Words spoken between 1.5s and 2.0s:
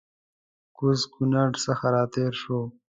څخه